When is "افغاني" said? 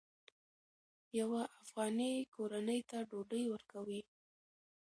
1.61-2.11